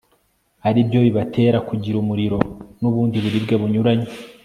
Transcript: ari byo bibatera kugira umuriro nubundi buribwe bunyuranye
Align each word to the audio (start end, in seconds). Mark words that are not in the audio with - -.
ari 0.67 0.79
byo 0.87 0.99
bibatera 1.05 1.57
kugira 1.69 1.95
umuriro 2.03 2.37
nubundi 2.79 3.15
buribwe 3.23 3.53
bunyuranye 3.61 4.07